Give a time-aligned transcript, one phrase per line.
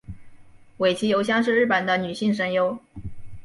[0.77, 2.79] 尾崎由香是日本的女性声优。